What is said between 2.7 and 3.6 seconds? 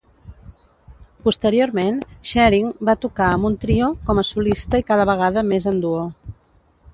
va tocar amb un